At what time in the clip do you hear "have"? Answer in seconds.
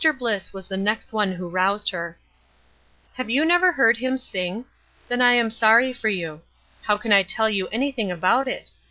3.41-3.47